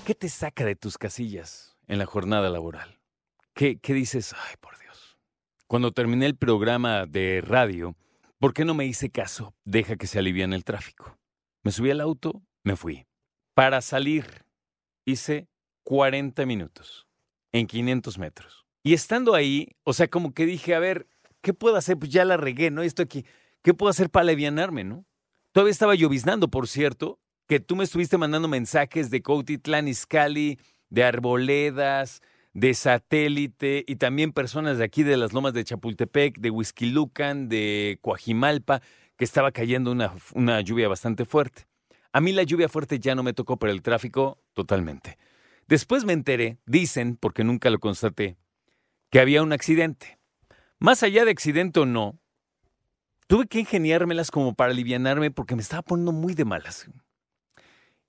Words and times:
¿Qué 0.07 0.15
te 0.15 0.29
saca 0.29 0.65
de 0.65 0.77
tus 0.77 0.97
casillas 0.97 1.77
en 1.89 1.99
la 1.99 2.07
jornada 2.07 2.49
laboral? 2.49 3.01
¿Qué, 3.53 3.81
qué 3.81 3.93
dices? 3.93 4.35
Ay, 4.35 4.55
por 4.61 4.79
Dios. 4.79 5.19
Cuando 5.67 5.91
terminé 5.91 6.27
el 6.27 6.37
programa 6.37 7.07
de 7.07 7.43
radio, 7.45 7.97
¿por 8.39 8.55
qué 8.55 8.65
no 8.65 8.75
me 8.75 8.87
hice 8.87 9.11
caso? 9.11 9.53
Deja 9.65 9.97
que 9.97 10.07
se 10.07 10.21
aliviane 10.21 10.55
el 10.55 10.63
tráfico. 10.63 11.19
Me 11.65 11.73
subí 11.73 11.91
al 11.91 12.01
auto, 12.01 12.45
me 12.63 12.77
fui. 12.77 13.09
Para 13.55 13.81
salir, 13.81 14.45
hice 15.05 15.49
40 15.83 16.47
minutos 16.47 17.09
en 17.51 17.67
500 17.67 18.17
metros. 18.17 18.65
Y 18.85 18.95
estando 18.95 19.35
ahí, 19.35 19.75
o 19.83 19.93
sea, 19.93 20.07
como 20.07 20.35
que 20.35 20.47
dije, 20.47 20.77
a 20.77 20.79
ver, 20.79 21.09
¿qué 21.41 21.53
puedo 21.53 21.75
hacer? 21.75 21.99
Pues 21.99 22.13
ya 22.13 22.25
la 22.25 22.37
regué, 22.37 22.71
¿no? 22.71 22.83
Esto 22.83 23.03
aquí, 23.03 23.25
¿qué 23.63 23.75
puedo 23.75 23.91
hacer 23.91 24.11
para 24.11 24.25
alivianarme, 24.25 24.85
no? 24.85 25.05
Todavía 25.53 25.73
estaba 25.73 25.95
lloviznando, 25.95 26.49
por 26.49 26.69
cierto, 26.69 27.19
que 27.47 27.61
tú 27.61 27.77
me 27.77 27.85
estuviste 27.85 28.19
mandando 28.19 28.47
mensajes 28.47 29.11
de 29.11 29.23
Cautitlán, 29.23 29.89
Izcalli, 29.89 30.59
de 30.89 31.05
Arboledas, 31.05 32.23
de 32.53 32.75
Satélite 32.75 33.85
y 33.87 33.97
también 33.97 34.33
personas 34.33 34.79
de 34.79 34.85
aquí 34.85 35.03
de 35.03 35.17
las 35.17 35.33
lomas 35.33 35.53
de 35.53 35.65
Chapultepec, 35.65 36.39
de 36.39 36.51
Huizquilucan, 36.51 37.49
de 37.49 37.99
Coajimalpa, 38.03 38.83
que 39.17 39.25
estaba 39.25 39.53
cayendo 39.53 39.93
una, 39.93 40.13
una 40.35 40.61
lluvia 40.61 40.89
bastante 40.89 41.25
fuerte. 41.25 41.67
A 42.13 42.21
mí 42.21 42.33
la 42.33 42.43
lluvia 42.43 42.69
fuerte 42.69 42.99
ya 42.99 43.15
no 43.15 43.23
me 43.23 43.33
tocó, 43.33 43.57
pero 43.57 43.73
el 43.73 43.83
tráfico 43.83 44.43
totalmente. 44.53 45.19
Después 45.69 46.05
me 46.05 46.13
enteré, 46.13 46.59
dicen, 46.67 47.17
porque 47.17 47.45
nunca 47.45 47.71
lo 47.71 47.79
constaté, 47.79 48.37
que 49.11 49.21
había 49.21 49.43
un 49.43 49.53
accidente. 49.53 50.19
Más 50.79 51.03
allá 51.03 51.25
de 51.25 51.31
accidente 51.31 51.81
o 51.81 51.87
no, 51.87 52.19
tuve 53.31 53.47
que 53.47 53.61
ingeniármelas 53.61 54.33
como 54.33 54.55
para 54.55 54.73
alivianarme 54.73 55.31
porque 55.31 55.55
me 55.55 55.63
estaba 55.63 55.83
poniendo 55.83 56.11
muy 56.11 56.35
de 56.35 56.45
malas. 56.45 56.91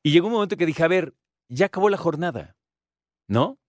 Y 0.02 0.10
llegó 0.10 0.26
un 0.26 0.34
momento 0.34 0.58
que 0.58 0.66
dije, 0.66 0.84
a 0.84 0.88
ver, 0.88 1.14
ya 1.48 1.68
acabó 1.68 1.90
la 1.90 1.98
jornada, 1.98 2.58
¿no? 3.28 3.60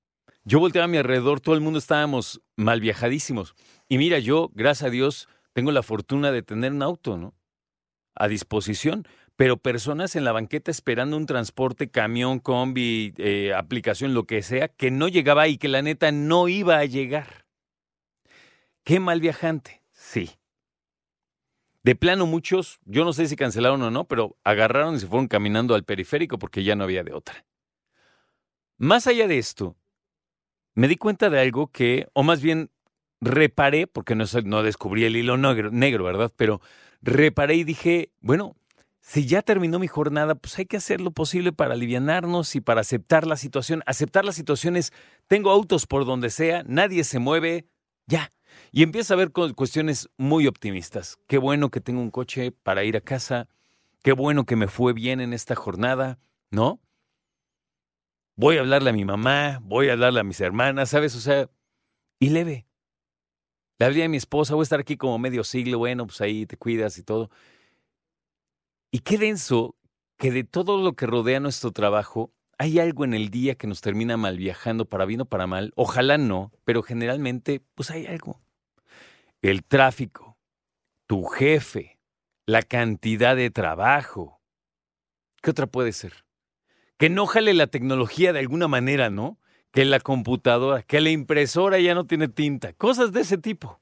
Yo 0.45 0.61
volteaba 0.61 0.87
a 0.87 0.89
mi 0.89 0.97
alrededor, 0.97 1.43
todo 1.43 1.55
el 1.55 1.61
mundo 1.61 1.79
estábamos 1.79 2.41
mal 2.57 2.81
viajadísimos. 2.81 3.55
Y 3.87 3.99
mira, 3.99 4.19
yo, 4.19 4.51
gracias 4.55 4.89
a 4.89 4.91
Dios, 4.91 5.29
tengo 5.53 5.73
la 5.73 5.83
fortuna 5.83 6.33
de 6.33 6.43
tener 6.43 6.73
un 6.73 6.83
auto, 6.83 7.19
¿no? 7.19 7.35
A 8.15 8.29
disposición 8.29 9.07
pero 9.35 9.57
personas 9.57 10.15
en 10.15 10.25
la 10.25 10.33
banqueta 10.33 10.71
esperando 10.71 11.17
un 11.17 11.27
transporte, 11.27 11.91
camión, 11.91 12.39
combi, 12.39 13.13
eh, 13.17 13.53
aplicación, 13.55 14.15
lo 14.15 14.25
que 14.25 14.43
sea, 14.43 14.69
que 14.69 14.91
no 14.91 15.09
llegaba 15.09 15.49
y 15.49 15.57
que 15.57 15.69
la 15.69 15.83
neta 15.83 16.13
no 16.13 16.49
iba 16.49 16.79
a 16.79 16.85
llegar. 16.85 17.47
Qué 18.85 19.01
mal 19.01 19.21
viajante, 19.21 19.83
sí. 19.91 20.31
De 21.83 21.97
plano 21.97 22.27
muchos, 22.27 22.79
yo 22.85 23.05
no 23.05 23.13
sé 23.13 23.27
si 23.27 23.37
cancelaron 23.37 23.83
o 23.83 23.91
no, 23.91 24.05
pero 24.05 24.37
agarraron 24.45 24.95
y 24.95 25.01
se 25.01 25.07
fueron 25.07 25.27
caminando 25.27 25.75
al 25.75 25.85
periférico 25.85 26.39
porque 26.39 26.63
ya 26.63 26.77
no 26.77 26.85
había 26.85 27.03
de 27.03 27.13
otra. 27.13 27.45
Más 28.79 29.07
allá 29.07 29.27
de 29.27 29.39
esto, 29.39 29.77
me 30.75 30.89
di 30.89 30.97
cuenta 30.97 31.29
de 31.29 31.41
algo 31.41 31.69
que, 31.69 32.09
o 32.13 32.23
más 32.23 32.41
bien 32.41 32.71
reparé, 33.21 33.87
porque 33.87 34.15
no, 34.15 34.63
descubrí 34.63 35.05
el 35.05 35.17
hilo 35.17 35.37
negro, 35.37 35.71
negro, 35.71 36.05
¿verdad? 36.05 36.33
Pero 36.37 36.61
reparé 37.03 37.57
y 37.57 37.65
dije, 37.65 38.11
bueno, 38.21 38.57
si 39.01 39.27
ya 39.27 39.43
terminó 39.43 39.79
mi 39.79 39.89
jornada, 39.89 40.37
pues 40.37 40.59
hay 40.59 40.67
que 40.67 40.77
hacer 40.77 41.01
lo 41.01 41.11
posible 41.11 41.53
para 41.53 41.75
alivianarnos 41.75 42.55
y 42.55 42.61
para 42.61 42.81
aceptar 42.81 43.27
la 43.27 43.37
situación. 43.37 43.83
Aceptar 43.87 44.25
las 44.25 44.37
situaciones, 44.37 44.93
tengo 45.27 45.51
autos 45.51 45.87
por 45.87 46.05
donde 46.05 46.31
sea, 46.31 46.63
nadie 46.67 47.05
se 47.05 47.19
mueve, 47.19 47.67
ya. 48.07 48.31
Y 48.71 48.83
empieza 48.83 49.15
a 49.15 49.17
ver 49.17 49.33
cuestiones 49.33 50.09
muy 50.17 50.47
optimistas. 50.47 51.19
Qué 51.27 51.39
bueno 51.39 51.71
que 51.71 51.81
tengo 51.81 52.01
un 52.01 52.11
coche 52.11 52.53
para 52.53 52.85
ir 52.85 52.97
a 52.97 53.01
casa, 53.01 53.49
qué 54.03 54.13
bueno 54.13 54.45
que 54.45 54.57
me 54.57 54.69
fue 54.69 54.93
bien 54.93 55.21
en 55.21 55.33
esta 55.33 55.55
jornada, 55.55 56.19
¿no? 56.51 56.81
Voy 58.37 58.57
a 58.57 58.61
hablarle 58.61 58.91
a 58.91 58.95
mi 58.95 59.05
mamá, 59.05 59.61
voy 59.63 59.89
a 59.89 59.93
hablarle 59.93 60.21
a 60.21 60.25
mis 60.25 60.41
hermanas, 60.41 60.91
¿sabes? 60.91 61.15
O 61.15 61.21
sea, 61.21 61.51
y 62.19 62.31
leve. 62.31 62.67
Le 63.79 63.87
hablé 63.87 64.05
a 64.05 64.09
mi 64.09 64.17
esposa, 64.17 64.55
voy 64.55 64.63
a 64.63 64.65
estar 64.65 64.81
aquí 64.81 64.97
como 64.97 65.19
medio 65.19 65.45
siglo, 65.45 65.79
bueno, 65.79 66.07
pues 66.07 66.21
ahí 66.21 66.47
te 66.47 66.57
cuidas 66.57 66.99
y 66.99 67.03
todo. 67.03 67.31
Y 68.91 69.01
qué 69.01 69.19
denso 69.19 69.77
que 70.17 70.31
de 70.31 70.45
todo 70.45 70.81
lo 70.81 70.95
que 70.95 71.07
rodea 71.07 71.41
nuestro 71.41 71.73
trabajo, 71.73 72.33
hay 72.63 72.79
algo 72.79 73.05
en 73.05 73.13
el 73.13 73.31
día 73.31 73.57
que 73.57 73.67
nos 73.67 73.81
termina 73.81 74.17
mal 74.17 74.37
viajando 74.37 74.85
para 74.85 75.05
bien 75.05 75.23
o 75.23 75.25
para 75.25 75.49
mal. 75.49 75.73
Ojalá 75.75 76.17
no, 76.17 76.53
pero 76.65 76.85
generalmente, 76.85 77.61
pues 77.75 77.91
hay 77.91 78.07
algo. 78.07 78.41
El 79.41 79.65
tráfico, 79.65 80.39
tu 81.09 81.25
jefe, 81.25 81.99
la 82.47 82.63
cantidad 82.63 83.35
de 83.35 83.51
trabajo. 83.51 84.41
¿Qué 85.43 85.51
otra 85.51 85.67
puede 85.67 85.91
ser? 85.91 86.25
Que 86.99 87.11
no 87.11 87.27
jale 87.27 87.53
la 87.53 87.67
tecnología 87.67 88.33
de 88.33 88.39
alguna 88.39 88.69
manera, 88.69 89.11
¿no? 89.11 89.41
Que 89.73 89.85
la 89.85 89.99
computadora, 89.99 90.83
que 90.85 91.01
la 91.01 91.11
impresora 91.11 91.81
ya 91.81 91.97
no 91.97 92.07
tiene 92.07 92.29
tinta, 92.29 92.73
cosas 92.75 93.11
de 93.13 93.23
ese 93.23 93.39
tipo. 93.39 93.82